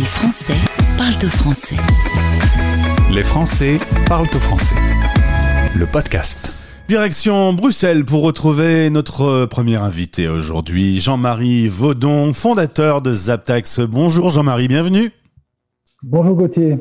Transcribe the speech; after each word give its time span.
Les 0.00 0.06
Français 0.06 0.56
parlent 0.96 1.26
au 1.26 1.28
français. 1.28 1.76
Les 3.10 3.22
Français 3.22 3.76
parlent 4.06 4.30
au 4.34 4.38
français. 4.38 4.74
Le 5.76 5.84
podcast. 5.84 6.54
Direction 6.88 7.52
Bruxelles 7.52 8.06
pour 8.06 8.22
retrouver 8.22 8.88
notre 8.88 9.44
premier 9.44 9.76
invité 9.76 10.26
aujourd'hui, 10.26 11.02
Jean-Marie 11.02 11.68
Vaudon, 11.68 12.32
fondateur 12.32 13.02
de 13.02 13.12
Zaptax. 13.12 13.80
Bonjour 13.80 14.30
Jean-Marie, 14.30 14.68
bienvenue. 14.68 15.12
Bonjour 16.02 16.34
Gauthier. 16.34 16.78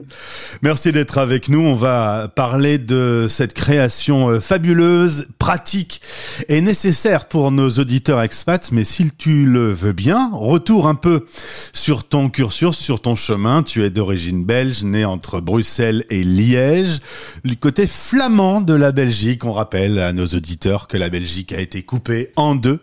Merci 0.62 0.94
d'être 0.94 1.18
avec 1.18 1.50
nous. 1.50 1.60
On 1.60 1.76
va 1.76 2.30
parler 2.34 2.78
de 2.78 3.28
cette 3.28 3.54
création 3.54 4.30
euh, 4.30 4.40
fabuleuse, 4.40 5.28
pratique 5.40 6.00
et 6.48 6.62
nécessaire 6.62 7.28
pour 7.28 7.52
nos 7.52 7.70
auditeurs 7.70 8.22
expats. 8.22 8.72
Mais 8.72 8.86
si 8.86 9.12
tu 9.12 9.46
le 9.46 9.74
veux 9.74 9.92
bien, 9.92 10.32
retour 10.32 10.88
un 10.88 10.96
peu 10.96 11.26
sur 11.74 12.08
ton 12.08 12.30
cursus, 12.30 12.78
sur 12.78 13.02
ton 13.02 13.16
chemin. 13.16 13.62
Tu 13.62 13.84
es 13.84 13.90
d'origine 13.90 14.46
belge, 14.46 14.86
né 14.86 15.04
entre 15.04 15.42
Bruxelles 15.42 16.06
et 16.10 16.24
Liège. 16.24 17.00
Du 17.44 17.58
côté 17.58 17.88
flamand 17.88 18.62
de 18.62 18.74
la 18.74 18.94
Belgique, 18.94 19.44
on 19.44 19.52
rappelle 19.52 20.00
à 20.00 20.14
nos 20.14 20.28
auditeurs 20.28 20.88
que 20.88 20.96
la 20.96 21.10
Belgique 21.10 21.52
a 21.52 21.60
été 21.60 21.84
coupée 21.84 22.32
en 22.38 22.56
deux. 22.56 22.80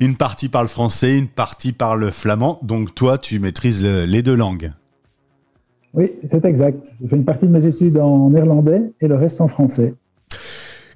Une 0.00 0.16
partie 0.16 0.48
parle 0.48 0.68
français, 0.68 1.18
une 1.18 1.28
partie 1.28 1.72
parle 1.72 2.10
flamand. 2.10 2.58
Donc 2.62 2.94
toi, 2.94 3.18
tu 3.18 3.38
maîtrises 3.38 3.84
les 3.84 4.22
deux 4.22 4.34
langues. 4.34 4.72
Oui, 5.94 6.10
c'est 6.26 6.44
exact. 6.44 6.92
J'ai 7.00 7.08
fait 7.08 7.16
une 7.16 7.24
partie 7.24 7.46
de 7.46 7.52
mes 7.52 7.66
études 7.66 7.98
en 7.98 8.30
néerlandais 8.30 8.82
et 9.00 9.06
le 9.06 9.14
reste 9.14 9.40
en 9.40 9.48
français. 9.48 9.94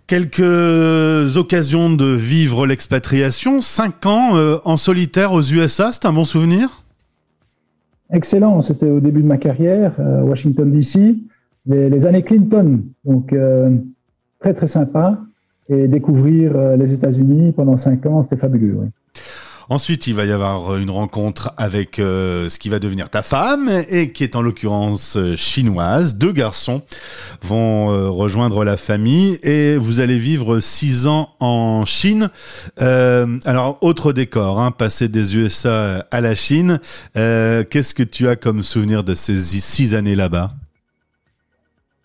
Quelques 0.09 1.37
occasions 1.37 1.91
de 1.91 2.07
vivre 2.07 2.66
l'expatriation, 2.66 3.61
cinq 3.61 4.07
ans 4.07 4.37
euh, 4.37 4.57
en 4.65 4.77
solitaire 4.77 5.33
aux 5.33 5.43
USA, 5.43 5.93
c'est 5.93 6.07
un 6.07 6.12
bon 6.12 6.24
souvenir? 6.24 6.83
Excellent, 8.11 8.62
c'était 8.62 8.88
au 8.88 9.01
début 9.01 9.23
de 9.23 9.27
ma 9.27 9.37
carrière, 9.37 9.93
à 10.01 10.24
Washington 10.24 10.73
DC, 10.73 11.16
les, 11.66 12.07
années 12.07 12.23
Clinton, 12.23 12.80
donc 13.04 13.35
euh, 13.35 13.76
très 14.41 14.54
très 14.54 14.66
sympa, 14.66 15.19
et 15.69 15.87
découvrir 15.87 16.57
euh, 16.57 16.76
les 16.76 16.95
États-Unis 16.95 17.52
pendant 17.52 17.76
cinq 17.76 18.07
ans, 18.07 18.23
c'était 18.23 18.37
fabuleux. 18.37 18.76
Oui. 18.79 18.87
Ensuite, 19.71 20.07
il 20.07 20.15
va 20.15 20.24
y 20.24 20.33
avoir 20.33 20.79
une 20.79 20.88
rencontre 20.88 21.52
avec 21.59 21.99
euh, 21.99 22.49
ce 22.49 22.59
qui 22.59 22.71
va 22.71 22.79
devenir 22.79 23.11
ta 23.11 23.21
femme 23.21 23.69
et 23.91 24.13
qui 24.13 24.25
est 24.25 24.35
en 24.35 24.41
l'occurrence 24.41 25.19
euh, 25.19 25.37
chinoise. 25.37 26.16
Deux 26.16 26.33
garçons 26.33 26.80
vont 27.43 27.91
euh, 27.91 28.09
rejoindre 28.09 28.65
la 28.65 28.79
famille 28.79 29.38
et 29.43 29.77
vous 29.77 30.01
allez 30.01 30.19
vivre 30.19 30.60
six 30.60 31.07
ans 31.07 31.35
en 31.41 31.85
Chine. 31.85 32.30
alors, 32.79 33.77
autre 33.83 34.15
décor, 34.15 34.59
hein, 34.59 34.71
passer 34.71 35.09
des 35.09 35.37
USA 35.37 36.07
à 36.10 36.23
la 36.23 36.35
Chine. 36.35 36.80
Qu'est-ce 37.15 37.93
que 37.93 38.03
tu 38.03 38.27
as 38.27 38.37
comme 38.37 38.63
souvenir 38.63 39.05
de 39.05 39.15
ces 39.15 39.37
six 39.37 39.95
années 39.95 40.15
là-bas? 40.15 40.51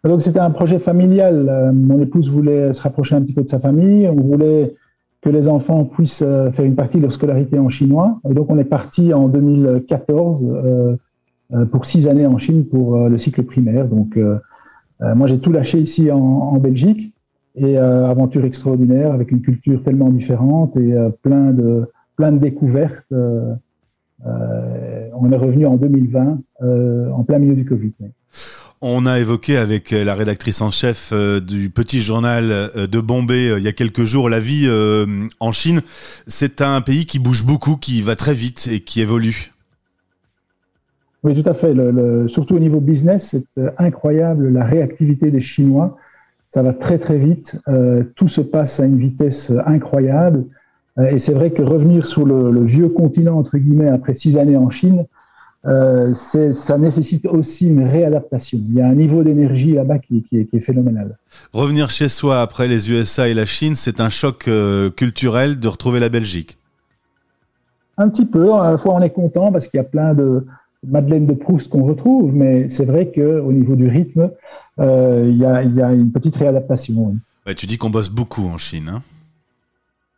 Donc 0.03 0.21
c'était 0.21 0.39
un 0.39 0.51
projet 0.51 0.79
familial. 0.79 1.71
mon 1.73 2.01
épouse 2.01 2.29
voulait 2.29 2.73
se 2.73 2.81
rapprocher 2.81 3.15
un 3.15 3.21
petit 3.21 3.33
peu 3.33 3.43
de 3.43 3.49
sa 3.49 3.59
famille. 3.59 4.07
On 4.09 4.21
voulait 4.21 4.75
que 5.23 5.29
les 5.29 5.47
enfants 5.47 5.85
puissent 5.85 6.21
euh, 6.21 6.51
faire 6.51 6.65
une 6.65 6.75
partie 6.75 6.97
de 6.97 7.03
leur 7.03 7.13
scolarité 7.13 7.57
en 7.57 7.69
chinois. 7.69 8.19
Et 8.29 8.33
donc, 8.33 8.47
on 8.49 8.57
est 8.59 8.65
parti 8.65 9.13
en 9.13 9.29
2014 9.29 10.43
euh, 10.45 10.97
euh, 11.53 11.65
pour 11.65 11.85
six 11.85 12.07
années 12.07 12.27
en 12.27 12.37
Chine 12.37 12.65
pour 12.65 13.07
le 13.07 13.17
cycle 13.17 13.43
primaire. 13.43 13.87
Donc, 13.87 14.19
moi, 15.15 15.27
j'ai 15.27 15.39
tout 15.39 15.51
lâché 15.51 15.79
ici 15.79 16.09
en, 16.11 16.57
Belgique 16.57 17.13
et 17.55 17.77
aventure 17.77 18.45
extraordinaire 18.45 19.11
avec 19.11 19.31
une 19.31 19.41
culture 19.41 19.83
tellement 19.83 20.09
différente 20.09 20.77
et 20.77 20.95
plein 21.21 21.51
de 21.51 21.91
plein 22.15 22.31
de 22.31 22.37
découvertes. 22.37 23.03
on 23.11 23.57
est 24.23 25.37
revenu 25.37 25.65
en 25.65 25.75
2020 25.75 26.39
en 27.11 27.23
plein 27.25 27.37
milieu 27.37 27.55
du 27.55 27.65
Covid. 27.65 27.91
On 28.85 29.05
a 29.05 29.17
évoqué 29.17 29.55
avec 29.55 29.93
euh, 29.93 30.03
la 30.03 30.13
rédactrice 30.13 30.61
en 30.61 30.69
chef 30.69 31.11
euh, 31.13 31.39
du 31.39 31.69
petit 31.69 32.01
journal 32.01 32.49
euh, 32.51 32.85
de 32.85 32.99
Bombay 32.99 33.53
il 33.55 33.63
y 33.63 33.69
a 33.69 33.71
quelques 33.71 34.03
jours 34.03 34.27
la 34.27 34.41
vie 34.41 34.69
en 35.39 35.51
Chine. 35.53 35.79
C'est 36.27 36.59
un 36.59 36.81
pays 36.81 37.05
qui 37.05 37.17
bouge 37.17 37.45
beaucoup, 37.45 37.77
qui 37.77 38.01
va 38.01 38.17
très 38.17 38.33
vite 38.33 38.67
et 38.69 38.81
qui 38.81 38.99
évolue. 38.99 39.53
Oui, 41.23 41.41
tout 41.41 41.49
à 41.49 41.53
fait. 41.53 41.73
surtout 42.27 42.55
au 42.57 42.59
niveau 42.59 42.81
business, 42.81 43.37
c'est 43.53 43.61
incroyable 43.77 44.49
la 44.49 44.65
réactivité 44.65 45.31
des 45.31 45.39
Chinois. 45.39 45.95
Ça 46.49 46.61
va 46.61 46.73
très 46.73 46.97
très 46.97 47.17
vite. 47.17 47.57
tout 48.15 48.27
se 48.27 48.41
passe 48.41 48.81
à 48.81 48.85
une 48.85 48.97
vitesse 48.97 49.53
incroyable. 49.65 50.43
et 51.09 51.17
c'est 51.17 51.33
vrai 51.33 51.51
que 51.51 51.61
revenir 51.61 52.05
sur 52.05 52.25
le, 52.25 52.51
le, 52.51 52.65
vieux 52.65 52.89
continent, 52.89 53.37
entre 53.37 53.57
guillemets, 53.57 53.89
après 53.89 54.13
six 54.13 54.37
années 54.37 54.57
en 54.57 54.69
Chine, 54.69 55.05
euh, 55.65 56.13
ça 56.13 56.77
nécessite 56.77 57.25
aussi 57.25 57.67
une 57.67 57.87
réadaptation. 57.87 58.59
Il 58.67 58.75
y 58.75 58.81
a 58.81 58.87
un 58.87 58.95
niveau 58.95 59.23
d'énergie 59.23 59.73
là-bas 59.73 59.99
qui, 59.99 60.25
est 60.31 60.59
phénoménal. 60.59 61.17
Revenir 61.53 61.89
chez 61.89 62.09
soi 62.09 62.41
après 62.41 62.67
les 62.67 62.91
USA 62.91 63.29
et 63.29 63.33
la 63.33 63.45
Chine, 63.45 63.75
c'est 63.75 64.01
un 64.01 64.09
choc 64.09 64.47
euh, 64.47 64.89
culturel 64.89 65.59
de 65.59 65.67
retrouver 65.67 66.01
la 66.01 66.09
Belgique. 66.09 66.57
Un 67.97 68.09
petit 68.09 68.25
peu. 68.25 68.53
À 68.55 68.71
la 68.71 68.77
fois, 68.77 68.95
on 68.95 69.01
est 69.01 69.11
content 69.11 69.51
parce 69.51 69.67
qu'il 69.67 69.77
y 69.77 69.81
a 69.81 69.85
plein 69.85 70.13
de 70.13 70.45
Madeleine 70.85 71.25
de 71.25 71.33
Proust 71.33 71.69
qu'on 71.69 71.83
retrouve, 71.83 72.33
mais 72.33 72.67
c'est 72.67 72.85
vrai 72.85 73.11
qu'au 73.13 73.51
niveau 73.53 73.75
du 73.75 73.87
rythme, 73.87 74.31
euh, 74.79 75.29
il, 75.29 75.37
y 75.37 75.45
a, 75.45 75.93
une 75.93 76.11
petite 76.11 76.35
réadaptation. 76.35 77.15
tu 77.55 77.67
dis 77.67 77.77
qu'on 77.77 77.89
bosse 77.89 78.09
beaucoup 78.09 78.45
en 78.47 78.57
Chine. 78.57 78.89
Hein 78.89 79.01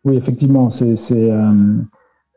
oui, 0.06 0.16
effectivement. 0.16 0.72
C'est 0.72 0.96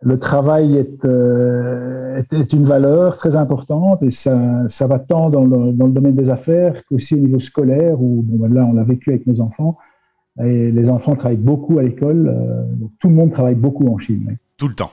le 0.00 0.19
travail 0.19 0.86
euh, 1.04 2.19
est, 2.19 2.32
est, 2.32 2.53
une 2.53 2.64
valeur 2.64 3.16
très 3.16 3.34
importante 3.36 4.03
et 4.03 4.10
ça, 4.10 4.64
ça 4.69 4.86
va 4.86 4.98
tant 4.98 5.28
dans 5.28 5.44
le, 5.44 5.72
dans 5.72 5.86
le 5.86 5.92
domaine 5.92 6.14
des 6.14 6.31
affaires 6.31 6.84
qu'aussi 6.86 7.14
au 7.14 7.19
niveau 7.19 7.41
scolaire 7.41 8.00
où 8.00 8.22
bon, 8.22 8.47
ben 8.47 8.54
là 8.54 8.64
on 8.64 8.75
l'a 8.75 8.84
vécu 8.84 9.10
avec 9.10 9.26
nos 9.26 9.41
enfants 9.41 9.76
et 10.44 10.70
les 10.70 10.88
enfants 10.88 11.16
travaillent 11.16 11.37
beaucoup 11.37 11.78
à 11.78 11.82
l'école. 11.82 12.28
Euh, 12.28 12.64
tout 13.00 13.08
le 13.08 13.14
monde 13.14 13.32
travaille 13.32 13.56
beaucoup 13.56 13.88
en 13.88 13.98
Chine. 13.98 14.37
Tout 14.56 14.69
le 14.69 14.75
temps. 14.75 14.92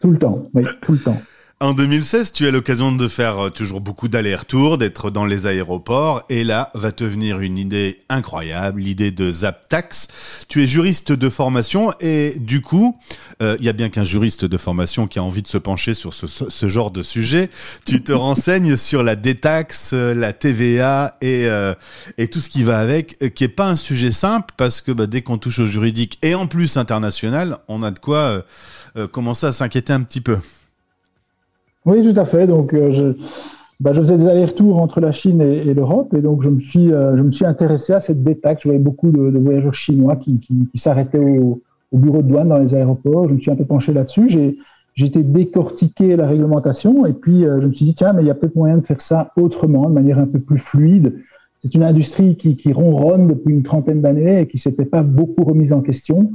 tout 0.00 0.10
le 0.12 0.18
temps, 0.18 0.42
oui, 0.54 0.62
tout 0.80 0.92
le 0.92 0.98
temps. 0.98 1.16
En 1.62 1.74
2016, 1.74 2.32
tu 2.32 2.48
as 2.48 2.50
l'occasion 2.50 2.90
de 2.90 3.06
faire 3.06 3.38
euh, 3.38 3.50
toujours 3.50 3.80
beaucoup 3.80 4.08
d'allers-retours, 4.08 4.78
d'être 4.78 5.12
dans 5.12 5.24
les 5.24 5.46
aéroports, 5.46 6.24
et 6.28 6.42
là 6.42 6.72
va 6.74 6.90
te 6.90 7.04
venir 7.04 7.38
une 7.38 7.56
idée 7.56 8.00
incroyable, 8.08 8.80
l'idée 8.80 9.12
de 9.12 9.30
Zaptax. 9.30 10.08
Tu 10.48 10.64
es 10.64 10.66
juriste 10.66 11.12
de 11.12 11.28
formation, 11.28 11.92
et 12.00 12.34
du 12.40 12.62
coup, 12.62 12.98
euh, 13.42 13.54
il 13.60 13.64
y 13.64 13.68
a 13.68 13.72
bien 13.72 13.90
qu'un 13.90 14.02
juriste 14.02 14.44
de 14.44 14.56
formation 14.56 15.06
qui 15.06 15.20
a 15.20 15.22
envie 15.22 15.42
de 15.42 15.46
se 15.46 15.56
pencher 15.56 15.94
sur 15.94 16.12
ce, 16.12 16.68
genre 16.68 16.90
de 16.90 17.04
sujet. 17.04 17.48
Tu 17.86 18.02
te 18.02 18.10
renseignes 18.12 18.76
sur 18.76 19.04
la 19.04 19.14
détaxe, 19.14 19.92
la 19.92 20.32
TVA 20.32 21.16
et, 21.20 21.46
euh, 21.46 21.74
et 22.18 22.26
tout 22.26 22.40
ce 22.40 22.48
qui 22.48 22.64
va 22.64 22.80
avec, 22.80 23.34
qui 23.34 23.44
est 23.44 23.48
pas 23.48 23.68
un 23.68 23.76
sujet 23.76 24.10
simple, 24.10 24.52
parce 24.56 24.80
que 24.80 24.90
bah, 24.90 25.06
dès 25.06 25.22
qu'on 25.22 25.38
touche 25.38 25.60
au 25.60 25.66
juridique, 25.66 26.18
et 26.22 26.34
en 26.34 26.48
plus 26.48 26.76
international, 26.76 27.58
on 27.68 27.84
a 27.84 27.92
de 27.92 28.00
quoi 28.00 28.42
commencer 29.12 29.46
à 29.46 29.52
s'inquiéter 29.52 29.92
un 29.92 30.02
petit 30.02 30.20
peu. 30.20 30.38
Oui, 31.84 32.02
tout 32.02 32.18
à 32.18 32.24
fait. 32.24 32.46
Donc, 32.46 32.74
euh, 32.74 32.92
je, 32.92 33.12
bah, 33.80 33.92
je 33.92 34.00
faisais 34.00 34.16
des 34.16 34.28
allers-retours 34.28 34.78
entre 34.78 35.00
la 35.00 35.12
Chine 35.12 35.40
et, 35.40 35.74
l'Europe, 35.74 36.14
et 36.14 36.20
donc 36.20 36.42
je 36.42 36.48
me 36.48 36.60
suis, 36.60 36.92
euh, 36.92 37.16
je 37.16 37.22
me 37.22 37.32
suis 37.32 37.44
intéressé 37.44 37.92
à 37.92 38.00
cette 38.00 38.22
détaxe. 38.22 38.62
Je 38.62 38.68
voyais 38.68 38.82
beaucoup 38.82 39.10
de, 39.10 39.38
voyageurs 39.38 39.74
chinois 39.74 40.16
qui, 40.16 40.40
s'arrêtaient 40.74 41.18
au, 41.18 41.60
au, 41.90 41.98
bureau 41.98 42.22
de 42.22 42.28
douane 42.28 42.48
dans 42.48 42.58
les 42.58 42.74
aéroports. 42.74 43.28
Je 43.28 43.34
me 43.34 43.40
suis 43.40 43.50
un 43.50 43.56
peu 43.56 43.64
penché 43.64 43.92
là-dessus. 43.92 44.28
J'ai 44.28 44.58
j'étais 44.94 45.22
décortiqué 45.22 46.16
la 46.16 46.26
réglementation, 46.26 47.06
et 47.06 47.12
puis 47.12 47.44
euh, 47.44 47.60
je 47.60 47.66
me 47.66 47.72
suis 47.72 47.86
dit 47.86 47.94
tiens, 47.94 48.12
mais 48.12 48.22
il 48.22 48.26
y 48.26 48.30
a 48.30 48.34
peut-être 48.34 48.56
moyen 48.56 48.76
de 48.76 48.82
faire 48.82 49.00
ça 49.00 49.32
autrement, 49.36 49.88
de 49.88 49.94
manière 49.94 50.18
un 50.18 50.26
peu 50.26 50.38
plus 50.38 50.58
fluide. 50.58 51.18
C'est 51.62 51.74
une 51.74 51.82
industrie 51.82 52.36
qui, 52.36 52.56
qui 52.56 52.72
ronronne 52.72 53.28
depuis 53.28 53.54
une 53.54 53.62
trentaine 53.62 54.00
d'années 54.00 54.42
et 54.42 54.48
qui 54.48 54.58
s'était 54.58 54.84
pas 54.84 55.02
beaucoup 55.02 55.44
remise 55.44 55.72
en 55.72 55.80
question. 55.80 56.32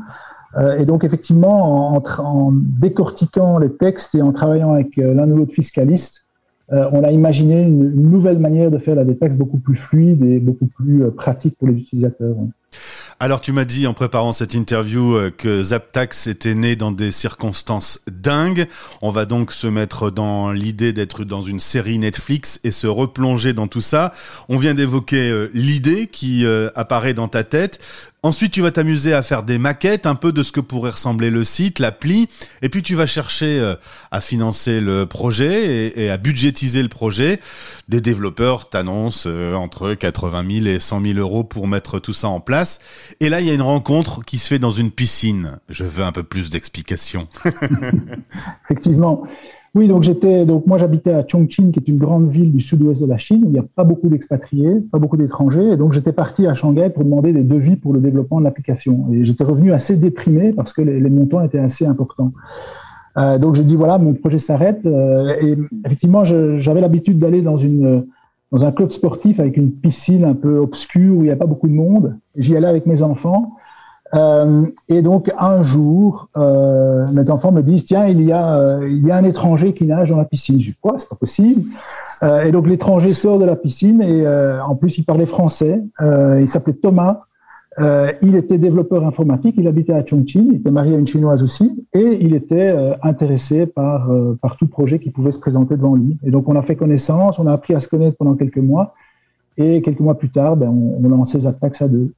Euh, 0.56 0.78
et 0.78 0.86
donc, 0.86 1.04
effectivement, 1.04 2.02
en, 2.20 2.52
décortiquant 2.54 3.58
les 3.58 3.72
textes 3.72 4.16
et 4.16 4.22
en 4.22 4.32
travaillant 4.32 4.74
avec 4.74 4.98
euh, 4.98 5.14
l'un 5.14 5.30
ou 5.30 5.38
l'autre 5.38 5.54
fiscaliste, 5.54 6.26
euh, 6.72 6.86
on 6.92 7.04
a 7.04 7.12
imaginé 7.12 7.62
une, 7.62 7.94
une, 7.94 8.10
nouvelle 8.10 8.40
manière 8.40 8.72
de 8.72 8.78
faire 8.78 8.96
la 8.96 9.06
détaxe 9.06 9.36
beaucoup 9.36 9.58
plus 9.58 9.76
fluide 9.76 10.24
et 10.24 10.40
beaucoup 10.40 10.68
plus 10.68 11.10
pratique 11.12 11.58
pour 11.58 11.68
les 11.68 11.76
utilisateurs. 11.76 12.36
Alors 13.20 13.42
tu 13.42 13.52
m'as 13.52 13.66
dit 13.66 13.88
en 13.88 13.96
préparant 13.96 14.32
cette 14.32 14.54
interview 14.54 15.18
que 15.38 15.64
Zaptax 15.64 16.28
était 16.28 16.54
né 16.54 16.76
dans 16.76 16.92
des 16.92 17.12
circonstances 17.12 18.02
dingues. 18.12 18.68
On 19.02 19.10
va 19.10 19.26
donc 19.26 19.54
se 19.54 19.66
mettre 19.66 20.12
dans 20.12 20.52
l'idée 20.52 20.94
d'être 20.94 21.24
dans 21.24 21.42
une 21.42 21.60
série 21.60 21.98
Netflix 21.98 22.60
et 22.64 22.70
se 22.70 22.86
replonger 22.86 23.54
dans 23.54 23.66
tout 23.66 23.82
ça. 23.82 24.14
On 24.50 24.58
vient 24.58 24.76
d'évoquer 24.76 25.48
l'idée 25.54 26.06
qui 26.06 26.46
apparaît 26.76 27.16
dans 27.16 27.28
ta 27.28 27.44
tête. 27.44 27.80
Ensuite, 28.28 28.52
tu 28.52 28.62
vas 28.62 28.72
t'amuser 28.72 29.14
à 29.14 29.24
faire 29.24 29.42
des 29.44 29.58
maquettes, 29.58 30.06
un 30.06 30.16
peu 30.16 30.34
de 30.34 30.44
ce 30.44 30.52
que 30.52 30.60
pourrait 30.60 30.92
ressembler 30.92 31.30
le 31.30 31.46
site, 31.46 31.80
l'appli, 31.80 32.28
et 32.62 32.68
puis 32.68 32.84
tu 32.84 32.94
vas 32.94 33.06
chercher 33.06 33.76
à 34.12 34.20
financer 34.20 34.82
le 34.82 35.06
projet 35.06 35.98
et, 35.98 36.10
à 36.10 36.18
budgétiser 36.18 36.84
le 36.84 36.90
projet. 36.90 37.40
Des 37.88 38.02
développeurs 38.02 38.70
t'annoncent 38.70 39.30
entre 39.56 39.94
80 39.94 40.44
000 40.64 40.66
et 40.66 40.82
100 40.82 41.06
000 41.06 41.20
euros 41.20 41.46
pour 41.46 41.70
mettre 41.70 42.00
tout 42.00 42.12
ça 42.12 42.28
en 42.28 42.42
place. 42.42 42.82
Et 43.22 43.30
là, 43.30 43.40
il 43.40 43.48
y 43.48 43.50
a 43.50 43.54
une 43.54 43.62
rencontre 43.62 44.26
qui 44.26 44.40
se 44.40 44.48
fait 44.48 44.60
dans 44.60 44.72
une 44.72 44.92
piscine. 44.92 45.60
Je 45.70 45.86
veux 45.86 46.04
un 46.04 46.12
peu 46.12 46.24
plus 46.24 46.50
d'explications. 46.50 47.30
Effectivement. 48.66 49.26
Oui, 49.78 49.88
donc 49.88 50.02
j'étais, 50.02 50.48
donc 50.48 50.66
moi 50.66 50.80
j'habitais 50.80 51.12
à 51.12 51.24
Chongqing, 51.24 51.72
qui 51.72 51.80
est 51.80 51.88
une 51.88 52.00
grande 52.00 52.28
ville 52.28 52.52
du 52.52 52.60
sud-ouest 52.60 53.00
de 53.00 53.06
la 53.06 53.20
Chine, 53.20 53.44
où 53.44 53.50
il 53.50 53.52
n'y 53.52 53.60
a 53.60 53.66
pas 53.76 53.84
beaucoup 53.84 54.10
d'expatriés, 54.10 54.82
pas 54.92 54.98
beaucoup 54.98 55.18
d'étrangers, 55.18 55.74
et 55.74 55.78
donc 55.78 55.94
j'étais 55.94 56.14
parti 56.14 56.48
à 56.48 56.56
Shanghai 56.56 56.90
pour 56.90 57.04
demander 57.04 57.32
des 57.32 57.44
devis 57.44 57.76
pour 57.76 57.94
le 57.94 58.00
développement 58.00 58.40
de 58.40 58.46
l'application. 58.46 59.06
Et 59.14 59.24
j'étais 59.24 59.44
revenu 59.44 59.72
assez 59.72 59.96
déprimé 59.96 60.52
parce 60.52 60.74
que 60.74 60.82
les, 60.82 61.10
montants 61.12 61.44
étaient 61.44 61.60
assez 61.60 61.86
importants. 61.86 62.32
Euh, 63.18 63.38
donc 63.38 63.54
j'ai 63.54 63.64
dit 63.64 63.76
voilà, 63.76 64.00
mon 64.00 64.16
projet 64.16 64.40
s'arrête. 64.40 64.84
Euh, 64.88 65.36
et 65.40 65.56
effectivement, 65.86 66.24
j'avais 66.24 66.82
l'habitude 66.82 67.20
d'aller 67.20 67.44
dans 67.44 67.58
une 67.58 68.08
dans 68.52 68.66
un 68.66 68.72
club 68.72 68.90
sportif 68.90 69.40
avec 69.40 69.58
une 69.58 69.72
piscine 69.72 70.24
un 70.24 70.34
peu 70.34 70.58
obscure 70.58 71.18
où 71.18 71.22
il 71.22 71.26
n'y 71.26 71.32
a 71.32 71.36
pas 71.36 71.46
beaucoup 71.46 71.68
de 71.68 71.74
monde. 71.74 72.18
J'y 72.36 72.58
allais 72.58 72.68
avec 72.68 72.88
mes 72.88 73.04
enfants. 73.04 73.52
Euh, 74.14 74.66
et 74.88 75.02
donc 75.02 75.32
un 75.38 75.62
jour, 75.64 76.30
euh, 76.38 77.08
mes 77.12 77.30
enfants 77.30 77.52
me 77.52 77.62
disent 77.62 77.86
tiens 77.86 78.08
il 78.08 78.22
y 78.22 78.32
a 78.32 78.58
euh, 78.58 78.88
il 78.90 79.06
y 79.06 79.12
a 79.12 79.18
un 79.18 79.24
étranger 79.24 79.74
qui 79.74 79.86
nage 79.86 80.10
dans 80.10 80.18
la 80.18 80.26
piscine. 80.26 80.60
Je 80.62 80.72
dis 80.72 80.78
quoi? 80.80 80.94
C'est 80.98 81.10
pas 81.10 81.16
possible. 81.16 81.62
Et 82.46 82.52
donc 82.52 82.68
l'étranger 82.68 83.14
sort 83.14 83.38
de 83.38 83.46
la 83.46 83.56
piscine 83.56 84.02
et 84.02 84.28
en 84.28 84.76
plus 84.76 84.98
il 84.98 85.04
parlait 85.04 85.28
français. 85.28 85.84
il 86.02 86.48
s'appelait 86.48 86.74
Thomas. 86.74 87.26
il 87.80 88.36
était 88.36 88.58
développeur 88.58 89.06
informatique. 89.06 89.54
Il 89.60 89.68
habitait 89.68 89.94
à 89.94 90.04
Chongqing. 90.04 90.48
Il 90.50 90.56
était 90.56 90.72
marié 90.72 90.96
à 90.96 90.98
une 90.98 91.06
chinoise 91.06 91.44
aussi 91.44 91.86
et 91.94 92.18
il 92.22 92.34
était 92.34 92.76
intéressé 93.04 93.68
par 93.68 94.10
par 94.42 94.58
tout 94.58 94.68
projet 94.68 94.98
qui 94.98 95.12
pouvait 95.12 95.32
se 95.32 95.40
présenter 95.40 95.76
devant 95.76 95.94
lui. 95.94 96.18
Et 96.24 96.32
donc 96.32 96.50
on 96.50 96.56
a 96.56 96.64
fait 96.64 96.76
connaissance. 96.76 97.38
On 97.38 97.46
a 97.46 97.54
appris 97.54 97.76
à 97.76 97.80
se 97.80 97.88
connaître 97.88 98.18
pendant 98.18 98.34
quelques 98.34 98.58
mois. 98.58 98.96
Et 99.60 99.82
quelques 99.84 100.00
mois 100.00 100.16
plus 100.16 100.30
tard, 100.30 100.56
ben, 100.56 100.70
on, 100.70 101.00
on 101.04 101.06
a 101.06 101.18
lancé 101.18 101.40
Zaptax 101.40 101.82
à 101.84 101.88
deux. 101.88 102.14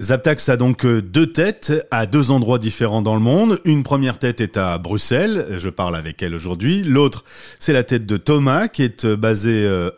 Zaptax 0.00 0.48
a 0.48 0.56
donc 0.56 0.86
euh, 0.86 1.02
deux 1.02 1.26
têtes 1.26 1.86
à 1.90 2.06
deux 2.06 2.30
endroits 2.30 2.58
différents 2.58 3.02
dans 3.02 3.12
le 3.12 3.20
monde. 3.20 3.60
Une 3.66 3.82
première 3.82 4.18
tête 4.18 4.40
est 4.40 4.56
à 4.56 4.78
Bruxelles, 4.78 5.58
je 5.58 5.68
parle 5.68 5.94
avec 5.94 6.22
elle 6.22 6.34
aujourd'hui. 6.34 6.82
L'autre, 6.84 7.22
c'est 7.58 7.74
la 7.74 7.84
tête 7.84 8.06
de 8.06 8.16
Thomas 8.16 8.68
qui 8.68 8.82
est 8.82 9.04
euh, 9.04 9.16
basé 9.16 9.50
euh, 9.66 9.90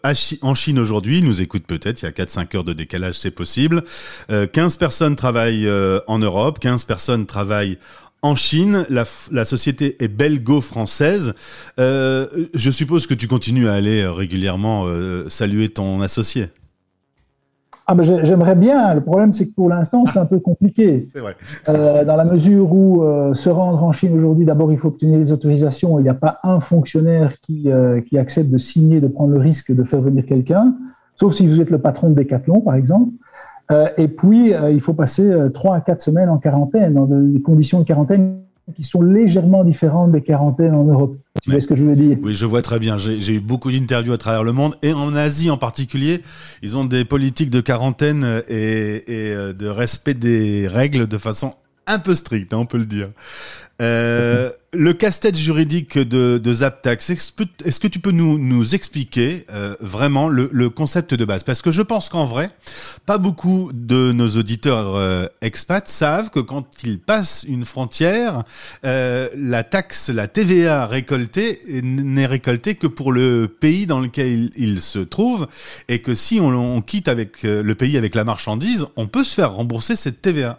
en 0.43 0.55
Chine 0.57 0.81
aujourd'hui. 0.81 1.19
Il 1.19 1.25
nous 1.25 1.41
écoute 1.41 1.65
peut-être, 1.69 2.03
il 2.03 2.07
y 2.07 2.09
a 2.09 2.11
4-5 2.11 2.57
heures 2.57 2.65
de 2.65 2.73
décalage, 2.73 3.15
c'est 3.15 3.31
possible. 3.31 3.85
15 4.29 4.77
personnes 4.77 5.15
travaillent 5.15 5.71
en 6.07 6.19
Europe, 6.19 6.59
15 6.59 6.85
personnes 6.85 7.27
travaillent 7.27 7.79
en 8.23 8.35
Chine, 8.37 8.87
la, 8.89 9.05
la 9.31 9.45
société 9.45 10.03
est 10.03 10.09
belgo-française. 10.09 11.35
je 11.79 12.71
suppose 12.71 13.07
que 13.07 13.15
tu 13.15 13.29
continues 13.29 13.69
à 13.69 13.75
aller 13.75 14.07
régulièrement 14.07 14.87
saluer 15.29 15.69
ton 15.69 16.01
associé. 16.01 16.49
Ah 17.87 17.95
ben 17.95 18.03
j'aimerais 18.03 18.55
bien. 18.55 18.95
Le 18.95 19.01
problème, 19.01 19.33
c'est 19.33 19.49
que 19.49 19.55
pour 19.55 19.69
l'instant, 19.69 20.05
c'est 20.07 20.19
un 20.19 20.27
peu 20.27 20.39
compliqué. 20.39 21.05
C'est 21.13 21.19
vrai. 21.19 21.35
Euh, 21.69 22.05
dans 22.05 22.17
la 22.17 22.25
mesure 22.25 22.73
où 22.73 23.03
euh, 23.03 23.35
se 23.35 23.51
rendre 23.51 23.83
en 23.83 23.93
Chine 23.93 24.17
aujourd'hui, 24.17 24.45
d'abord, 24.45 24.73
il 24.73 24.79
faut 24.79 24.89
obtenir 24.89 25.19
les 25.19 25.33
autorisations. 25.33 25.99
Il 25.99 26.03
n'y 26.03 26.09
a 26.09 26.15
pas 26.15 26.39
un 26.45 26.61
fonctionnaire 26.61 27.41
qui, 27.41 27.71
euh, 27.71 28.01
qui 28.01 28.19
accepte 28.19 28.51
de 28.51 28.59
signer, 28.59 29.01
de 29.01 29.09
prendre 29.09 29.33
le 29.33 29.41
risque 29.41 29.75
de 29.75 29.83
faire 29.83 30.01
venir 30.01 30.25
quelqu'un, 30.27 30.75
sauf 31.17 31.35
si 31.35 31.47
vous 31.47 31.61
êtes 31.61 31.71
le 31.71 31.79
patron 31.79 32.11
de 32.11 32.15
Decathlon, 32.15 32.61
par 32.61 32.75
exemple. 32.75 33.11
Euh, 33.71 33.89
et 33.97 34.09
puis, 34.09 34.53
il 34.71 34.81
faut 34.81 34.93
passer 34.93 35.33
trois 35.55 35.77
à 35.77 35.81
quatre 35.81 36.01
semaines 36.01 36.29
en 36.29 36.39
quarantaine, 36.39 36.95
dans 36.95 37.07
des 37.07 37.41
conditions 37.41 37.81
de 37.81 37.85
quarantaine 37.85 38.43
qui 38.75 38.83
sont 38.85 39.03
légèrement 39.03 39.65
différentes 39.65 40.13
des 40.13 40.23
quarantaines 40.23 40.75
en 40.75 40.85
Europe. 40.85 41.17
Tu 41.43 41.51
vois 41.51 41.61
ce 41.61 41.67
que 41.67 41.75
je 41.75 41.83
veux 41.83 41.97
dire? 41.97 42.17
Oui, 42.23 42.35
je 42.35 42.47
vois 42.47 42.63
très 42.63 42.79
bien. 42.79 42.99
J'ai 42.99 43.35
eu 43.35 43.41
beaucoup 43.41 43.73
d'interviews 43.73 44.13
à 44.13 44.19
travers 44.19 44.45
le 44.45 44.53
monde 44.53 44.77
et 44.83 44.93
en 44.93 45.15
Asie 45.15 45.51
en 45.51 45.57
particulier. 45.57 46.21
Ils 46.63 46.77
ont 46.77 46.85
des 46.85 47.05
politiques 47.05 47.51
de 47.51 47.61
quarantaine 47.61 48.43
et, 48.49 49.03
et 49.07 49.35
euh, 49.35 49.53
de 49.53 49.67
respect 49.67 50.15
des 50.15 50.69
règles 50.69 51.07
de 51.09 51.19
façon 51.19 51.55
un 51.87 51.99
peu 51.99 52.15
stricte, 52.15 52.53
hein, 52.53 52.59
on 52.59 52.67
peut 52.67 52.79
le 52.79 52.87
dire. 52.87 53.09
Euh, 53.81 54.51
le 54.73 54.93
casse-tête 54.93 55.37
juridique 55.37 55.99
de, 55.99 56.39
de 56.39 56.55
Zaptax, 56.55 57.11
est-ce 57.11 57.81
que 57.81 57.89
tu 57.89 57.99
peux 57.99 58.11
nous, 58.11 58.39
nous 58.39 58.75
expliquer 58.75 59.45
euh, 59.51 59.75
vraiment 59.81 60.29
le, 60.29 60.49
le, 60.53 60.71
concept 60.71 61.13
de 61.15 61.25
base? 61.25 61.43
Parce 61.43 61.61
que 61.61 61.71
je 61.71 61.83
pense 61.83 62.09
qu'en 62.09 62.25
vrai, 62.25 62.49
pas 63.05 63.19
beaucoup 63.19 63.71
de 63.75 64.13
nos 64.13 64.29
auditeurs 64.29 64.95
euh, 64.95 65.27
expats 65.43 65.89
savent 65.89 66.31
que 66.31 66.41
quand 66.41 66.65
ils 66.85 67.01
passent 67.01 67.45
une 67.47 67.65
frontière, 67.65 68.45
euh, 68.87 69.29
la 69.37 69.65
taxe, 69.65 70.09
la 70.09 70.29
TVA 70.29 70.87
récoltée 70.87 71.61
n'est 71.83 72.27
récoltée 72.27 72.77
que 72.77 72.87
pour 72.87 73.13
le 73.13 73.49
pays 73.49 73.87
dans 73.87 74.01
lequel 74.01 74.51
il, 74.57 74.81
se 74.81 75.01
trouve, 75.01 75.49
et 75.89 76.01
que 76.01 76.15
si 76.15 76.41
on, 76.41 76.49
on 76.49 76.81
quitte 76.81 77.09
avec 77.09 77.45
euh, 77.45 77.63
le 77.63 77.75
pays 77.75 77.99
avec 77.99 78.15
la 78.15 78.25
marchandise, 78.25 78.87
on 78.97 79.07
peut 79.07 79.25
se 79.25 79.35
faire 79.35 79.53
rembourser 79.53 79.97
cette 79.97 80.23
TVA. 80.23 80.59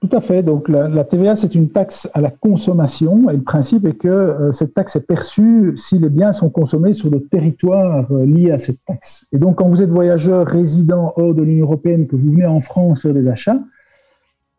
Tout 0.00 0.16
à 0.16 0.20
fait. 0.20 0.44
Donc 0.44 0.68
la, 0.68 1.02
TVA, 1.02 1.34
c'est 1.34 1.56
une 1.56 1.70
taxe 1.70 2.08
à 2.14 2.20
la 2.20 2.30
consommation 2.30 3.28
et 3.30 3.32
le 3.32 3.42
principe 3.42 3.84
est 3.84 3.94
que 3.94 4.08
euh, 4.08 4.52
cette 4.52 4.72
taxe 4.72 4.94
est 4.94 5.04
perçue 5.06 5.72
si 5.76 5.98
les 5.98 6.08
biens 6.08 6.30
sont 6.30 6.50
consommés 6.50 6.92
sur 6.92 7.10
le 7.10 7.24
territoire 7.24 8.06
euh, 8.12 8.24
lié 8.24 8.52
à 8.52 8.58
cette 8.58 8.84
taxe. 8.86 9.26
Et 9.32 9.38
donc 9.38 9.56
quand 9.56 9.68
vous 9.68 9.82
êtes 9.82 9.90
voyageur 9.90 10.46
résident 10.46 11.12
hors 11.16 11.34
de 11.34 11.42
l'Union 11.42 11.66
européenne, 11.66 12.06
que 12.06 12.14
vous 12.14 12.30
venez 12.30 12.46
en 12.46 12.60
France 12.60 13.02
faire 13.02 13.12
des 13.12 13.28
achats 13.28 13.58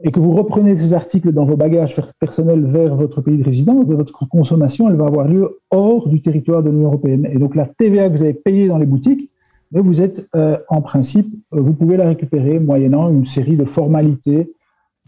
et 0.03 0.12
que 0.12 0.19
vous 0.19 0.33
reprenez 0.33 0.75
ces 0.75 0.94
articles 0.94 1.31
dans 1.31 1.45
vos 1.45 1.56
bagages 1.56 2.01
personnels 2.19 2.65
vers 2.65 2.95
votre 2.95 3.21
pays 3.21 3.38
de 3.38 3.44
résidence, 3.44 3.85
votre 3.85 4.27
consommation, 4.27 4.89
elle 4.89 4.95
va 4.95 5.06
avoir 5.06 5.27
lieu 5.27 5.59
hors 5.71 6.09
du 6.09 6.21
territoire 6.21 6.63
de 6.63 6.69
l'Union 6.69 6.88
européenne. 6.88 7.27
Et 7.31 7.38
donc 7.38 7.56
la 7.56 7.65
TVA 7.65 8.09
que 8.09 8.18
vous 8.18 8.24
avez 8.24 8.33
payée 8.33 8.68
dans 8.68 8.77
les 8.77 8.85
boutiques, 8.85 9.30
mais 9.71 9.80
vous 9.80 10.01
êtes 10.01 10.27
euh, 10.35 10.57
en 10.68 10.81
principe, 10.81 11.33
vous 11.51 11.74
pouvez 11.74 11.95
la 11.95 12.07
récupérer 12.07 12.59
moyennant 12.59 13.09
une 13.09 13.25
série 13.25 13.56
de 13.56 13.65
formalités 13.65 14.51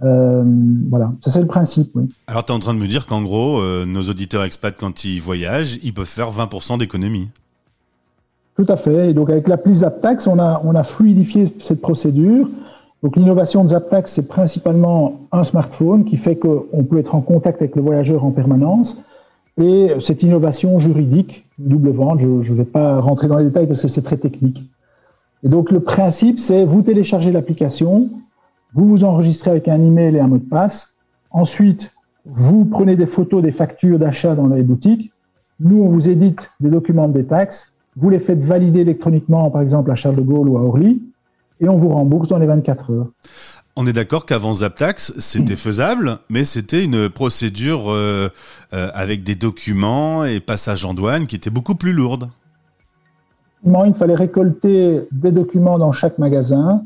euh, 0.03 0.43
voilà, 0.89 1.11
ça 1.21 1.29
c'est 1.29 1.41
le 1.41 1.47
principe. 1.47 1.91
Oui. 1.95 2.09
Alors 2.27 2.43
tu 2.43 2.51
es 2.51 2.55
en 2.55 2.59
train 2.59 2.73
de 2.73 2.79
me 2.79 2.87
dire 2.87 3.05
qu'en 3.05 3.21
gros, 3.21 3.59
euh, 3.59 3.85
nos 3.85 4.03
auditeurs 4.03 4.43
expats, 4.43 4.75
quand 4.77 5.05
ils 5.05 5.21
voyagent, 5.21 5.79
ils 5.83 5.93
peuvent 5.93 6.05
faire 6.05 6.31
20% 6.31 6.79
d'économie. 6.79 7.29
Tout 8.55 8.65
à 8.67 8.75
fait. 8.75 9.11
Et 9.11 9.13
donc 9.13 9.29
avec 9.29 9.47
l'appli 9.47 9.75
Zaptax, 9.75 10.27
on 10.27 10.39
a, 10.39 10.61
on 10.63 10.75
a 10.75 10.83
fluidifié 10.83 11.45
cette 11.59 11.81
procédure. 11.81 12.49
Donc 13.03 13.15
l'innovation 13.15 13.63
de 13.63 13.69
Zaptax, 13.69 14.11
c'est 14.11 14.27
principalement 14.27 15.21
un 15.31 15.43
smartphone 15.43 16.05
qui 16.05 16.17
fait 16.17 16.35
qu'on 16.35 16.83
peut 16.83 16.99
être 16.99 17.15
en 17.15 17.21
contact 17.21 17.61
avec 17.61 17.75
le 17.75 17.81
voyageur 17.81 18.23
en 18.25 18.31
permanence. 18.31 18.97
Et 19.61 19.91
cette 19.99 20.23
innovation 20.23 20.79
juridique, 20.79 21.45
double 21.57 21.89
vente, 21.91 22.19
je 22.19 22.51
ne 22.51 22.57
vais 22.57 22.65
pas 22.65 22.99
rentrer 22.99 23.27
dans 23.27 23.37
les 23.37 23.45
détails 23.45 23.67
parce 23.67 23.81
que 23.81 23.87
c'est 23.87 24.01
très 24.01 24.17
technique. 24.17 24.63
Et 25.43 25.49
donc 25.49 25.71
le 25.71 25.79
principe, 25.79 26.39
c'est 26.39 26.65
vous 26.65 26.81
téléchargez 26.81 27.31
l'application, 27.31 28.09
vous 28.73 28.87
vous 28.87 29.03
enregistrez 29.03 29.51
avec 29.51 29.67
un 29.67 29.81
email 29.81 30.15
et 30.15 30.19
un 30.19 30.27
mot 30.27 30.37
de 30.37 30.43
passe. 30.43 30.93
Ensuite, 31.31 31.91
vous 32.25 32.65
prenez 32.65 32.95
des 32.95 33.05
photos 33.05 33.41
des 33.41 33.51
factures 33.51 33.99
d'achat 33.99 34.35
dans 34.35 34.47
les 34.47 34.63
boutiques. 34.63 35.11
Nous, 35.59 35.81
on 35.81 35.89
vous 35.89 36.09
édite 36.09 36.51
des 36.59 36.69
documents 36.69 37.07
des 37.07 37.25
taxes. 37.25 37.73
Vous 37.95 38.09
les 38.09 38.19
faites 38.19 38.43
valider 38.43 38.81
électroniquement, 38.81 39.49
par 39.51 39.61
exemple 39.61 39.91
à 39.91 39.95
Charles 39.95 40.15
de 40.15 40.21
Gaulle 40.21 40.49
ou 40.49 40.57
à 40.57 40.61
Orly, 40.61 41.01
et 41.59 41.67
on 41.67 41.77
vous 41.77 41.89
rembourse 41.89 42.29
dans 42.29 42.37
les 42.37 42.47
24 42.47 42.91
heures. 42.91 43.07
On 43.75 43.87
est 43.87 43.93
d'accord 43.93 44.25
qu'avant 44.25 44.53
Zaptax, 44.53 45.13
c'était 45.19 45.55
faisable, 45.55 46.19
mais 46.29 46.43
c'était 46.43 46.83
une 46.83 47.09
procédure 47.09 47.89
euh, 47.89 48.27
euh, 48.73 48.89
avec 48.93 49.23
des 49.23 49.35
documents 49.35 50.25
et 50.25 50.39
passage 50.39 50.83
en 50.83 50.93
douane 50.93 51.25
qui 51.25 51.35
était 51.35 51.49
beaucoup 51.49 51.75
plus 51.75 51.93
lourde. 51.93 52.29
Il 53.63 53.93
fallait 53.93 54.15
récolter 54.15 55.01
des 55.11 55.31
documents 55.31 55.77
dans 55.77 55.91
chaque 55.91 56.17
magasin, 56.17 56.83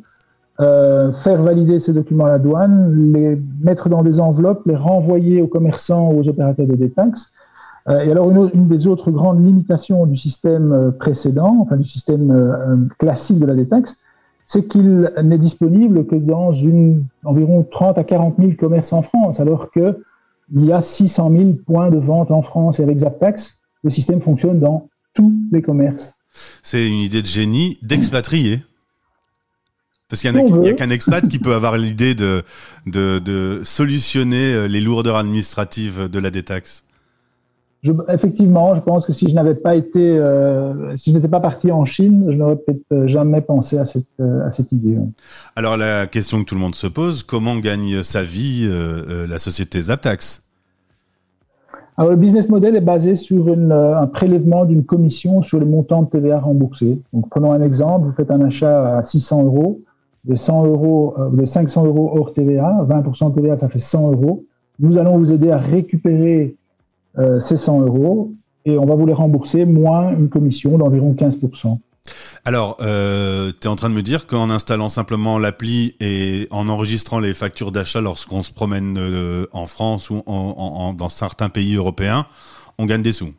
euh, 0.62 1.12
faire 1.12 1.42
valider 1.42 1.80
ces 1.82 1.92
documents 1.92 2.26
à 2.26 2.30
la 2.30 2.40
douane, 2.40 3.12
les 3.12 3.38
mettre 3.62 3.90
dans 3.90 4.04
des 4.04 4.22
enveloppes, 4.22 4.66
les 4.66 4.76
renvoyer 4.76 5.42
aux 5.42 5.48
commerçants 5.48 6.12
ou 6.12 6.22
aux 6.22 6.30
opérateurs 6.30 6.66
de 6.66 6.76
détaxe. 6.76 7.34
Euh, 7.90 8.00
et 8.00 8.12
alors, 8.12 8.32
une, 8.32 8.50
une, 8.54 8.68
des 8.68 8.88
autres 8.88 9.12
grandes 9.12 9.46
limitations 9.46 10.06
du 10.06 10.16
système 10.16 10.72
euh, 10.72 10.92
précédent, 10.92 11.58
enfin 11.60 11.76
du 11.76 11.84
système 11.84 12.90
classique 12.98 13.40
de 13.40 13.46
la 13.46 13.54
détaxe, 13.54 13.98
c'est 14.46 14.68
qu'il 14.68 15.12
n'est 15.24 15.38
disponible 15.38 16.06
que 16.06 16.16
dans 16.16 16.54
une, 16.54 17.04
environ 17.26 17.66
30 17.70 17.98
à 17.98 18.04
40 18.04 18.36
000 18.40 18.52
commerces 18.58 18.94
en 18.94 19.02
France, 19.02 19.40
alors 19.40 19.72
qu'il 19.72 19.96
y 20.54 20.72
a 20.72 20.82
600 20.82 21.32
000 21.32 21.44
points 21.66 21.90
de 21.90 21.98
vente 21.98 22.32
en 22.32 22.42
France. 22.42 22.80
Et 22.80 22.84
avec 22.84 23.00
Zaptax, 23.00 23.60
le 23.84 23.90
système 23.90 24.22
fonctionne 24.22 24.60
dans 24.60 24.88
tous 25.14 25.34
les 25.52 25.62
commerces. 25.62 26.14
C'est 26.64 26.88
une 26.88 27.00
idée 27.00 27.22
de 27.22 27.28
génie 27.28 27.78
d'expatrier. 27.82 28.60
Parce 30.08 30.22
qu'il 30.22 30.32
n'y 30.34 30.70
a, 30.70 30.74
qu'un 30.74 30.90
expat 30.90 31.28
qui 31.28 31.40
peut 31.40 31.56
avoir 31.56 31.78
l'idée 31.78 32.14
de, 32.14 32.44
de, 32.86 33.62
solutionner 33.64 34.54
euh, 34.54 34.68
les 34.68 34.80
lourdeurs 34.80 35.16
administratives 35.16 36.10
de 36.10 36.20
la 36.20 36.30
détaxe. 36.30 36.84
effectivement, 38.10 38.76
je 38.76 38.82
pense 38.82 39.08
que 39.08 39.14
si 39.14 39.28
je 39.28 39.34
n'avais 39.34 39.56
pas 39.56 39.76
été, 39.76 40.00
euh, 40.00 40.96
si 40.96 41.10
je 41.10 41.16
n'étais 41.16 41.28
pas 41.28 41.40
parti 41.40 41.72
en 41.72 41.86
Chine, 41.86 42.28
je 42.30 42.36
n'aurais 42.36 42.56
peut-être 42.56 42.84
euh, 42.92 43.08
jamais 43.08 43.42
pensé 43.42 43.80
à 43.80 43.86
cette, 43.86 44.06
à 44.20 44.52
cette 44.52 44.72
idée. 44.72 44.96
Alors 45.56 45.76
la 45.76 46.06
question 46.06 46.40
que 46.40 46.46
tout 46.46 46.56
le 46.56 46.62
monde 46.62 46.76
se 46.76 46.88
pose, 46.88 47.24
comment 47.24 47.58
gagne 47.58 48.04
sa 48.04 48.24
vie 48.24 48.70
la 49.28 49.40
société 49.40 49.82
Zaptax? 49.82 50.44
Alors, 51.98 52.12
le 52.12 52.18
business 52.18 52.50
model 52.50 52.76
est 52.76 52.82
basé 52.82 53.16
sur 53.16 53.48
un 53.48 54.08
prélèvement 54.08 54.66
d'une 54.66 54.84
commission 54.84 55.42
sur 55.42 55.60
le 55.60 55.66
montant 55.66 56.04
de 56.04 56.10
TVA 56.10 56.40
remboursé. 56.42 57.00
Donc, 57.14 57.30
prenons 57.30 57.54
un 57.54 57.62
exemple, 57.62 58.08
vous 58.08 58.14
faites 58.14 58.32
un 58.32 58.42
achat 58.42 58.98
à 58.98 59.02
600 59.04 59.46
euros, 59.46 59.80
de 60.28 60.36
100 60.36 60.66
euros, 60.66 61.16
euh, 61.18 61.30
de 61.30 61.46
500 61.46 61.86
euros 61.86 62.12
hors 62.18 62.34
TVA, 62.34 62.86
20% 62.88 63.30
de 63.30 63.36
TVA, 63.36 63.58
ça 63.58 63.70
fait 63.70 63.80
100 63.80 64.12
euros. 64.12 64.46
Nous 64.80 64.98
allons 64.98 65.18
vous 65.18 65.32
aider 65.32 65.52
à 65.52 65.58
récupérer 65.58 66.56
euh, 67.18 67.40
ces 67.40 67.56
100 67.56 67.82
euros 67.82 68.34
et 68.66 68.78
on 68.78 68.86
va 68.86 68.96
vous 68.96 69.06
les 69.06 69.14
rembourser 69.14 69.66
moins 69.66 70.12
une 70.12 70.28
commission 70.28 70.78
d'environ 70.78 71.14
15%. 71.14 71.78
Alors, 72.44 72.78
euh, 72.82 73.52
tu 73.60 73.68
es 73.68 73.70
en 73.70 73.76
train 73.76 73.90
de 73.90 73.96
me 73.96 74.02
dire 74.02 74.28
qu'en 74.28 74.50
installant 74.50 74.90
simplement 74.90 75.40
l'appli 75.40 75.96
et 76.00 76.48
en 76.52 76.68
enregistrant 76.68 77.20
les 77.20 77.34
factures 77.34 77.72
d'achat 77.72 78.02
lorsqu'on 78.02 78.42
se 78.42 78.52
promène 78.52 78.98
euh, 79.00 79.48
en 79.54 79.66
France 79.66 80.10
ou 80.10 80.22
dans 80.26 81.10
certains 81.10 81.50
pays 81.50 81.76
européens, 81.76 82.26
on 82.78 82.86
gagne 82.86 83.02
des 83.02 83.14
sous 83.14 83.34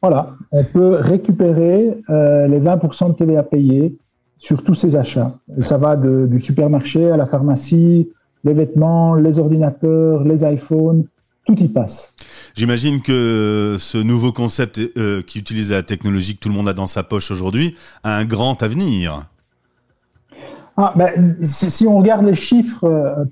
Voilà, 0.00 0.34
on 0.52 0.62
peut 0.62 0.96
récupérer 1.00 1.96
les 2.08 2.60
20% 2.60 3.08
de 3.08 3.14
TVA 3.14 3.42
payés 3.42 3.98
sur 4.40 4.64
tous 4.64 4.74
ces 4.74 4.96
achats. 4.96 5.38
ça 5.60 5.76
va 5.76 5.96
du 5.96 6.40
supermarché 6.40 7.10
à 7.10 7.16
la 7.16 7.26
pharmacie, 7.26 8.08
les 8.42 8.54
vêtements, 8.54 9.14
les 9.14 9.38
ordinateurs, 9.38 10.24
les 10.24 10.44
iPhones, 10.44 11.04
tout 11.44 11.56
y 11.62 11.68
passe. 11.68 12.14
J'imagine 12.54 13.00
que 13.00 13.76
ce 13.78 13.98
nouveau 13.98 14.32
concept 14.32 14.80
euh, 14.96 15.22
qui 15.22 15.38
utilise 15.38 15.70
la 15.70 15.82
technologie 15.82 16.34
que 16.34 16.40
tout 16.40 16.48
le 16.48 16.54
monde 16.54 16.68
a 16.68 16.72
dans 16.72 16.86
sa 16.86 17.02
poche 17.02 17.30
aujourd'hui 17.30 17.76
a 18.02 18.16
un 18.16 18.24
grand 18.24 18.62
avenir. 18.62 19.26
Ah, 20.76 20.94
ben, 20.96 21.36
si, 21.42 21.86
on 21.86 21.98
regarde 21.98 22.24
les 22.24 22.34
chiffres 22.34 22.84
euh, 22.84 23.24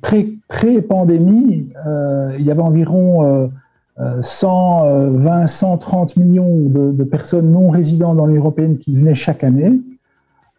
pré-pandémie, 0.48 1.68
euh, 1.86 2.36
il 2.38 2.44
y 2.44 2.50
avait 2.50 2.60
environ 2.60 3.50
120, 4.20 5.46
130 5.46 6.16
millions 6.16 6.58
de, 6.58 6.92
de, 6.92 7.04
personnes 7.04 7.50
non 7.50 7.70
résidentes 7.70 8.18
dans 8.18 8.26
l'Union 8.26 8.42
européenne 8.42 8.78
qui 8.78 8.94
venaient 8.94 9.14
chaque 9.14 9.42
année. 9.42 9.80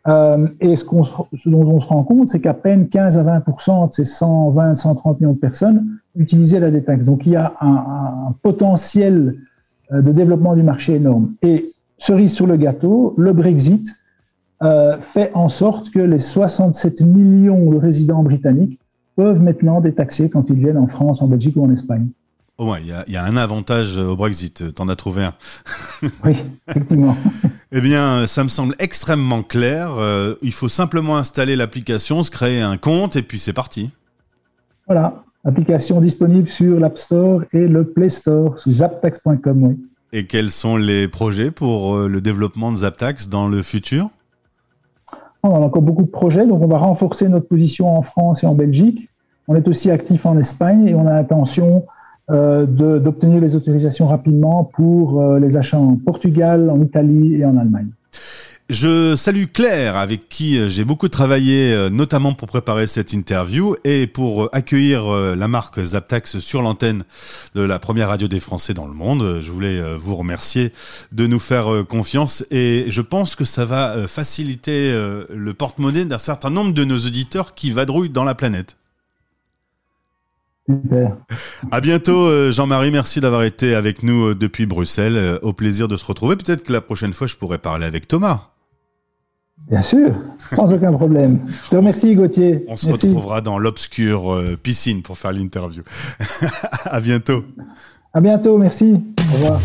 Euh, 0.07 0.47
et 0.61 0.75
ce, 0.75 0.85
dont 0.85 1.67
on 1.67 1.79
se 1.79 1.87
rend 1.87 2.03
compte, 2.03 2.29
c'est 2.29 2.39
qu'à 2.39 2.53
peine 2.53 2.87
15 2.87 3.17
à 3.17 3.23
20 3.23 3.87
de 3.87 3.93
ces 3.93 4.05
120, 4.05 4.75
130 4.75 5.19
millions 5.19 5.33
de 5.33 5.37
personnes 5.37 5.99
utilisaient 6.15 6.59
la 6.59 6.71
détaxe. 6.71 7.05
Donc 7.05 7.25
il 7.25 7.33
y 7.33 7.35
a 7.35 7.53
un, 7.61 8.33
potentiel 8.41 9.35
euh, 9.91 10.01
de 10.01 10.11
développement 10.11 10.55
du 10.55 10.63
marché 10.63 10.95
énorme. 10.95 11.33
Et 11.41 11.73
cerise 11.97 12.33
sur 12.33 12.47
le 12.47 12.55
gâteau, 12.55 13.13
le 13.17 13.33
Brexit 13.33 13.87
euh, 14.63 14.97
fait 14.99 15.31
en 15.33 15.49
sorte 15.49 15.89
que 15.91 15.99
les 15.99 16.19
67 16.19 17.01
millions 17.01 17.71
de 17.71 17.77
résidents 17.77 18.23
britanniques 18.23 18.79
peuvent 19.15 19.41
maintenant 19.41 19.81
détaxer 19.81 20.29
quand 20.29 20.49
ils 20.49 20.55
viennent 20.55 20.77
en 20.77 20.87
France, 20.87 21.21
en 21.21 21.27
Belgique 21.27 21.57
ou 21.57 21.65
en 21.65 21.71
Espagne. 21.71 22.07
Au 22.59 22.65
moins, 22.65 22.79
il 22.79 22.87
y, 22.87 23.15
a, 23.15 23.23
un 23.23 23.37
avantage 23.37 23.95
au 23.95 24.17
Brexit. 24.17 24.75
T'en 24.75 24.89
as 24.89 24.97
trouvé 24.97 25.23
un. 25.23 25.33
oui, 26.25 26.35
effectivement. 26.67 27.15
eh 27.71 27.79
bien, 27.79 28.27
ça 28.27 28.43
me 28.43 28.49
semble 28.49 28.75
extrêmement 28.79 29.43
clair. 29.43 29.93
Euh, 29.97 30.35
il 30.41 30.51
faut 30.51 30.67
simplement 30.67 31.15
installer 31.15 31.55
l'application, 31.55 32.21
se 32.21 32.29
créer 32.29 32.59
un 32.59 32.75
compte 32.75 33.15
et 33.15 33.21
puis 33.21 33.39
c'est 33.39 33.53
parti. 33.53 33.91
Voilà, 34.87 35.23
application 35.45 36.01
disponible 36.01 36.49
sur 36.49 36.81
l'App 36.81 36.99
Store 36.99 37.43
et 37.53 37.65
le 37.65 37.85
Play 37.85 38.09
Store 38.09 38.59
sous 38.59 38.73
zaptax.com. 38.73 39.63
Oui. 39.63 39.79
Et 40.11 40.27
quels 40.27 40.51
sont 40.51 40.75
les 40.75 41.07
projets 41.07 41.51
pour 41.51 41.95
euh, 41.95 42.09
le 42.09 42.19
développement 42.19 42.73
de 42.73 42.77
Zaptax 42.77 43.29
dans 43.29 43.47
le 43.47 43.61
futur? 43.61 44.09
On 45.43 45.55
a 45.55 45.59
encore 45.59 45.81
beaucoup 45.81 46.03
de 46.03 46.09
projets, 46.09 46.45
donc 46.45 46.61
on 46.61 46.67
va 46.67 46.79
renforcer 46.79 47.29
notre 47.29 47.47
position 47.47 47.95
en 47.97 48.01
France 48.01 48.43
et 48.43 48.47
en 48.47 48.55
Belgique. 48.55 49.07
On 49.47 49.55
est 49.55 49.65
aussi 49.69 49.89
actif 49.89 50.25
en 50.25 50.37
Espagne 50.37 50.89
et 50.89 50.93
on 50.93 51.07
a 51.07 51.13
l'intention 51.13 51.85
euh, 51.87 51.98
d'obtenir 52.29 53.41
les 53.41 53.55
autorisations 53.55 54.07
rapidement 54.07 54.63
pour 54.63 55.21
euh, 55.21 55.39
les 55.39 55.57
achats 55.57 55.79
en 55.79 55.95
Portugal, 55.95 56.69
en 56.69 56.81
Italie 56.81 57.35
et 57.35 57.45
en 57.45 57.57
Allemagne. 57.57 57.89
Je 58.69 59.15
salue 59.15 59.45
Claire, 59.51 59.95
avec 59.95 60.29
qui 60.29 60.59
euh, 60.59 60.69
j'ai 60.69 60.83
beaucoup 60.83 61.09
travaillé, 61.09 61.89
notamment 61.91 62.33
pour 62.33 62.47
préparer 62.47 62.85
cette 62.85 63.13
interview 63.13 63.75
et 63.83 64.05
pour 64.05 64.49
accueillir 64.53 65.09
la 65.09 65.47
marque 65.47 65.83
Zaptax 65.83 66.37
sur 66.37 66.61
l'antenne 66.61 67.03
de 67.55 67.61
la 67.61 67.79
première 67.79 68.09
radio 68.09 68.27
des 68.27 68.39
Français 68.39 68.75
dans 68.75 68.87
le 68.87 68.93
monde. 68.93 69.39
Je 69.41 69.51
voulais 69.51 69.81
vous 69.97 70.15
remercier 70.15 70.71
de 71.11 71.25
nous 71.25 71.39
faire 71.39 71.83
confiance 71.87 72.45
et 72.51 72.85
je 72.89 73.01
pense 73.01 73.35
que 73.35 73.45
ça 73.45 73.65
va 73.65 73.95
faciliter 74.07 74.93
le 75.29 75.53
porte-monnaie 75.53 76.05
d'un 76.05 76.19
certain 76.19 76.51
nombre 76.51 76.73
de 76.73 76.83
nos 76.83 76.99
auditeurs 76.99 77.55
qui 77.55 77.71
vadrouillent 77.71 78.11
dans 78.11 78.23
la 78.23 78.35
planète. 78.35 78.77
Super. 80.69 81.17
À 81.71 81.81
bientôt, 81.81 82.27
euh, 82.27 82.51
Jean-Marie. 82.51 82.91
Merci 82.91 83.21
d'avoir 83.21 83.43
été 83.43 83.73
avec 83.73 84.03
nous 84.03 84.27
euh, 84.27 84.35
depuis 84.35 84.67
Bruxelles. 84.67 85.17
Euh, 85.17 85.39
au 85.41 85.51
plaisir 85.51 85.87
de 85.87 85.97
se 85.97 86.05
retrouver. 86.05 86.35
Peut-être 86.35 86.63
que 86.63 86.71
la 86.71 86.81
prochaine 86.81 87.13
fois, 87.13 87.25
je 87.25 87.35
pourrais 87.35 87.57
parler 87.57 87.87
avec 87.87 88.07
Thomas. 88.07 88.51
Bien 89.69 89.81
sûr, 89.81 90.11
sans 90.37 90.71
aucun 90.71 90.93
problème. 90.93 91.41
Je 91.65 91.69
te 91.69 91.75
remercie, 91.75 92.15
Gauthier. 92.15 92.65
On 92.67 92.77
se 92.77 92.87
retrouvera 92.87 93.41
dans 93.41 93.57
l'obscure 93.57 94.41
piscine 94.63 95.01
pour 95.03 95.17
faire 95.17 95.31
l'interview. 95.31 95.83
à 96.85 97.01
bientôt. 97.01 97.43
À 98.13 98.21
bientôt, 98.21 98.57
merci. 98.57 99.03
Au 99.31 99.33
revoir. 99.33 99.59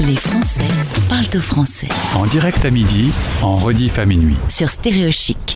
Les 0.00 0.16
Français 0.16 0.68
parlent 1.08 1.36
au 1.36 1.40
français. 1.40 1.88
En 2.14 2.26
direct 2.26 2.64
à 2.64 2.70
midi, 2.70 3.12
en 3.42 3.56
rediff 3.56 3.98
à 3.98 4.06
minuit. 4.06 4.36
Sur 4.48 4.68
Stéréo 4.68 5.10
Chic. 5.10 5.38